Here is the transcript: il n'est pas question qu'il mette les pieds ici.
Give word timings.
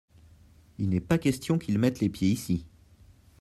il 0.79 0.89
n'est 0.89 0.99
pas 0.99 1.19
question 1.19 1.59
qu'il 1.59 1.77
mette 1.77 1.99
les 1.99 2.09
pieds 2.09 2.29
ici. 2.29 2.65